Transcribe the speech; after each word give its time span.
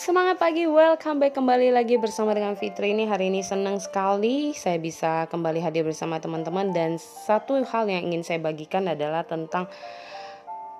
Semangat 0.00 0.40
pagi, 0.40 0.64
welcome 0.64 1.20
back 1.20 1.36
kembali 1.36 1.76
lagi 1.76 2.00
bersama 2.00 2.32
dengan 2.32 2.56
Fitri. 2.56 2.96
Ini 2.96 3.04
Hari 3.04 3.28
ini 3.28 3.44
senang 3.44 3.76
sekali 3.84 4.56
saya 4.56 4.80
bisa 4.80 5.28
kembali 5.28 5.60
hadir 5.60 5.84
bersama 5.84 6.16
teman-teman 6.16 6.72
Dan 6.72 6.96
satu 6.96 7.60
hal 7.60 7.84
yang 7.84 8.08
ingin 8.08 8.24
saya 8.24 8.40
bagikan 8.40 8.88
adalah 8.88 9.28
tentang 9.28 9.68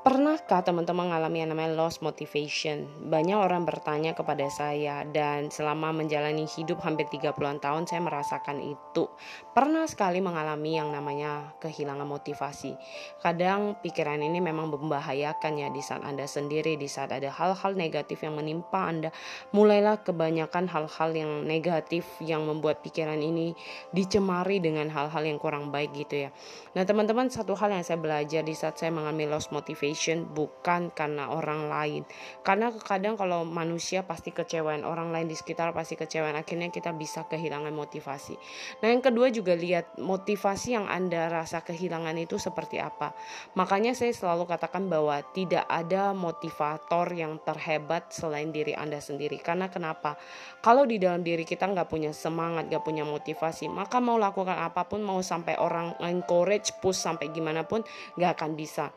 Pernahkah 0.00 0.64
teman-teman 0.64 1.12
mengalami 1.12 1.44
yang 1.44 1.52
namanya 1.52 1.76
lost 1.76 2.00
motivation? 2.00 2.88
Banyak 3.12 3.36
orang 3.36 3.68
bertanya 3.68 4.16
kepada 4.16 4.48
saya 4.48 5.04
dan 5.04 5.52
selama 5.52 5.92
menjalani 5.92 6.48
hidup 6.48 6.80
hampir 6.80 7.04
30-an 7.12 7.60
tahun 7.60 7.84
saya 7.84 8.00
merasakan 8.00 8.64
itu. 8.64 9.12
Pernah 9.52 9.84
sekali 9.84 10.24
mengalami 10.24 10.80
yang 10.80 10.88
namanya 10.88 11.52
kehilangan 11.60 12.08
motivasi. 12.08 12.80
Kadang 13.20 13.76
pikiran 13.84 14.24
ini 14.24 14.40
memang 14.40 14.72
membahayakan 14.72 15.60
ya 15.60 15.68
di 15.68 15.84
saat 15.84 16.00
Anda 16.00 16.24
sendiri, 16.24 16.80
di 16.80 16.88
saat 16.88 17.12
ada 17.12 17.28
hal-hal 17.28 17.76
negatif 17.76 18.24
yang 18.24 18.40
menimpa 18.40 18.88
Anda. 18.88 19.12
Mulailah 19.52 20.00
kebanyakan 20.00 20.64
hal-hal 20.72 21.12
yang 21.12 21.44
negatif 21.44 22.08
yang 22.24 22.48
membuat 22.48 22.80
pikiran 22.80 23.20
ini 23.20 23.52
dicemari 23.92 24.64
dengan 24.64 24.88
hal-hal 24.88 25.28
yang 25.28 25.36
kurang 25.36 25.68
baik 25.68 25.92
gitu 25.92 26.24
ya. 26.24 26.32
Nah 26.72 26.88
teman-teman 26.88 27.28
satu 27.28 27.52
hal 27.52 27.68
yang 27.68 27.84
saya 27.84 28.00
belajar 28.00 28.40
di 28.40 28.56
saat 28.56 28.80
saya 28.80 28.88
mengalami 28.88 29.28
lost 29.28 29.52
motivation 29.52 29.89
motivation 29.90 30.22
bukan 30.30 30.94
karena 30.94 31.34
orang 31.34 31.66
lain. 31.66 32.02
Karena 32.46 32.70
kadang 32.70 33.18
kalau 33.18 33.42
manusia 33.42 34.06
pasti 34.06 34.30
kecewaan, 34.30 34.86
orang 34.86 35.10
lain 35.10 35.26
di 35.26 35.34
sekitar 35.34 35.74
pasti 35.74 35.98
kecewaan, 35.98 36.38
akhirnya 36.38 36.70
kita 36.70 36.94
bisa 36.94 37.26
kehilangan 37.26 37.74
motivasi. 37.74 38.38
Nah, 38.86 38.88
yang 38.94 39.02
kedua 39.02 39.34
juga 39.34 39.58
lihat 39.58 39.98
motivasi 39.98 40.78
yang 40.78 40.86
Anda 40.86 41.26
rasa 41.26 41.66
kehilangan 41.66 42.14
itu 42.22 42.38
seperti 42.38 42.78
apa. 42.78 43.18
Makanya 43.58 43.98
saya 43.98 44.14
selalu 44.14 44.46
katakan 44.46 44.86
bahwa 44.86 45.18
tidak 45.34 45.66
ada 45.66 46.14
motivator 46.14 47.10
yang 47.10 47.42
terhebat 47.42 48.14
selain 48.14 48.54
diri 48.54 48.78
Anda 48.78 49.02
sendiri. 49.02 49.42
Karena 49.42 49.66
kenapa? 49.66 50.14
Kalau 50.62 50.86
di 50.86 51.02
dalam 51.02 51.26
diri 51.26 51.42
kita 51.42 51.66
nggak 51.66 51.90
punya 51.90 52.14
semangat, 52.14 52.70
nggak 52.70 52.86
punya 52.86 53.02
motivasi, 53.02 53.66
maka 53.66 53.98
mau 53.98 54.22
lakukan 54.22 54.54
apa 54.54 54.86
pun, 54.86 55.02
mau 55.02 55.18
sampai 55.18 55.58
orang 55.58 55.98
encourage, 55.98 56.78
push 56.78 57.02
sampai 57.02 57.34
gimana 57.34 57.66
pun 57.66 57.82
nggak 58.14 58.38
akan 58.38 58.54
bisa. 58.54 58.94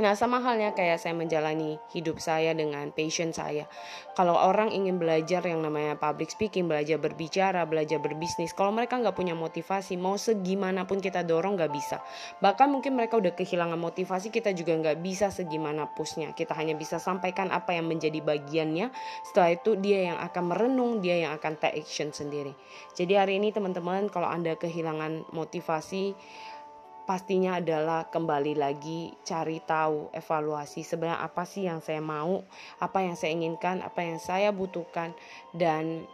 Nah, 0.00 0.16
sama 0.16 0.40
halnya 0.40 0.72
kayak 0.72 0.96
saya 0.96 1.12
menjalani 1.12 1.76
hidup 1.92 2.16
saya 2.16 2.56
dengan 2.56 2.88
passion 2.96 3.28
saya. 3.36 3.68
Kalau 4.16 4.32
orang 4.32 4.72
ingin 4.72 4.96
belajar 4.96 5.44
yang 5.44 5.60
namanya 5.60 6.00
public 6.00 6.32
speaking, 6.32 6.64
belajar 6.64 6.96
berbicara, 6.96 7.68
belajar 7.68 8.00
berbisnis, 8.00 8.56
kalau 8.56 8.72
mereka 8.72 8.96
nggak 8.96 9.12
punya 9.12 9.36
motivasi, 9.36 10.00
mau 10.00 10.16
segimanapun 10.16 11.04
kita 11.04 11.20
dorong 11.28 11.60
nggak 11.60 11.72
bisa. 11.76 12.00
Bahkan 12.40 12.72
mungkin 12.72 12.96
mereka 12.96 13.20
udah 13.20 13.36
kehilangan 13.36 13.76
motivasi, 13.76 14.32
kita 14.32 14.56
juga 14.56 14.80
nggak 14.80 15.04
bisa 15.04 15.28
segimana 15.28 15.84
pushnya. 15.92 16.32
Kita 16.32 16.56
hanya 16.56 16.72
bisa 16.72 16.96
sampaikan 16.96 17.52
apa 17.52 17.76
yang 17.76 17.84
menjadi 17.84 18.24
bagiannya. 18.24 18.88
Setelah 19.28 19.60
itu 19.60 19.76
dia 19.76 20.08
yang 20.08 20.18
akan 20.24 20.56
merenung, 20.56 21.04
dia 21.04 21.20
yang 21.20 21.36
akan 21.36 21.60
take 21.60 21.84
action 21.84 22.16
sendiri. 22.16 22.56
Jadi 22.96 23.12
hari 23.12 23.36
ini 23.36 23.52
teman-teman, 23.52 24.08
kalau 24.08 24.32
anda 24.32 24.56
kehilangan 24.56 25.28
motivasi, 25.36 26.16
pastinya 27.02 27.58
adalah 27.58 28.06
kembali 28.08 28.54
lagi 28.54 29.10
cari 29.26 29.58
tahu 29.62 30.14
evaluasi 30.14 30.86
sebenarnya 30.86 31.20
apa 31.22 31.42
sih 31.42 31.66
yang 31.66 31.82
saya 31.82 31.98
mau, 31.98 32.46
apa 32.78 32.98
yang 33.02 33.18
saya 33.18 33.34
inginkan, 33.34 33.82
apa 33.82 34.00
yang 34.06 34.22
saya 34.22 34.54
butuhkan 34.54 35.14
dan 35.54 36.06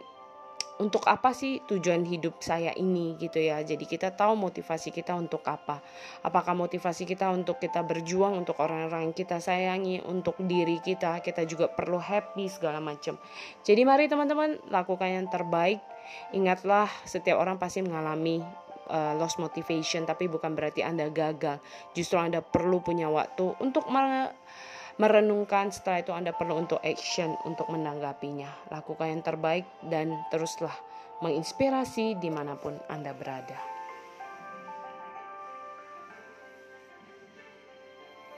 untuk 0.79 1.03
apa 1.11 1.35
sih 1.35 1.59
tujuan 1.67 2.07
hidup 2.07 2.39
saya 2.39 2.71
ini 2.71 3.19
gitu 3.19 3.35
ya. 3.35 3.59
Jadi 3.59 3.83
kita 3.83 4.15
tahu 4.15 4.39
motivasi 4.39 4.95
kita 4.95 5.11
untuk 5.11 5.43
apa. 5.43 5.83
Apakah 6.23 6.55
motivasi 6.55 7.03
kita 7.03 7.27
untuk 7.35 7.59
kita 7.59 7.83
berjuang 7.83 8.39
untuk 8.39 8.55
orang-orang 8.63 9.11
yang 9.11 9.15
kita 9.15 9.43
sayangi, 9.43 9.99
untuk 10.07 10.39
diri 10.39 10.79
kita, 10.79 11.19
kita 11.19 11.43
juga 11.43 11.67
perlu 11.67 11.99
happy 11.99 12.47
segala 12.47 12.79
macam. 12.79 13.19
Jadi 13.67 13.81
mari 13.83 14.07
teman-teman 14.07 14.55
lakukan 14.71 15.11
yang 15.11 15.27
terbaik. 15.27 15.83
Ingatlah 16.31 16.87
setiap 17.03 17.43
orang 17.43 17.59
pasti 17.59 17.83
mengalami 17.83 18.39
uh, 18.89 19.13
lost 19.15 19.37
motivation 19.37 20.03
tapi 20.03 20.25
bukan 20.27 20.57
berarti 20.57 20.83
Anda 20.83 21.07
gagal. 21.13 21.61
Justru 21.93 22.19
Anda 22.19 22.41
perlu 22.41 22.81
punya 22.83 23.07
waktu 23.07 23.55
untuk 23.61 23.87
merenungkan 24.99 25.71
setelah 25.71 26.03
itu 26.03 26.11
Anda 26.11 26.35
perlu 26.35 26.59
untuk 26.59 26.81
action 26.83 27.37
untuk 27.47 27.69
menanggapinya. 27.71 28.73
Lakukan 28.73 29.07
yang 29.13 29.23
terbaik 29.23 29.65
dan 29.85 30.17
teruslah 30.33 30.73
menginspirasi 31.23 32.19
di 32.19 32.29
mana 32.33 32.57
pun 32.59 32.75
Anda 32.91 33.15
berada. 33.15 33.78